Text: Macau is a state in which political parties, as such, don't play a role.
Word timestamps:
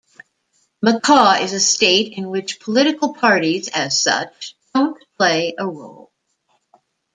Macau 0.83 1.39
is 1.39 1.53
a 1.53 1.59
state 1.59 2.17
in 2.17 2.31
which 2.31 2.59
political 2.59 3.13
parties, 3.13 3.67
as 3.71 4.01
such, 4.01 4.55
don't 4.73 4.97
play 5.15 5.53
a 5.59 5.67
role. 5.67 6.11